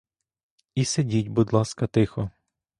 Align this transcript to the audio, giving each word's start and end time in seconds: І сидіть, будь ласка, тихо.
І 0.75 0.85
сидіть, 0.85 1.27
будь 1.27 1.53
ласка, 1.53 1.87
тихо. 1.87 2.31